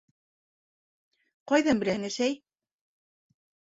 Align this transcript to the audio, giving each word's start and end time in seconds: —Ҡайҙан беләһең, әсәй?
—Ҡайҙан 1.53 1.85
беләһең, 1.87 2.11
әсәй? 2.11 2.39